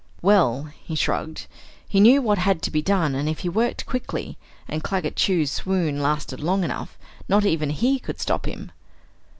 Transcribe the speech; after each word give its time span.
Well, 0.23 0.63
he 0.83 0.95
shrugged, 0.95 1.45
he 1.87 1.99
knew 1.99 2.23
what 2.23 2.39
had 2.39 2.63
to 2.63 2.71
be 2.71 2.81
done 2.81 3.13
and 3.13 3.29
if 3.29 3.41
he 3.41 3.49
worked 3.49 3.85
quickly, 3.85 4.35
and 4.67 4.83
Claggett 4.83 5.15
Chew's 5.15 5.51
swoon 5.51 6.01
lasted 6.01 6.39
long 6.39 6.63
enough, 6.63 6.97
not 7.29 7.45
even 7.45 7.69
he 7.69 7.99
could 7.99 8.19
stop 8.19 8.47
him. 8.47 8.71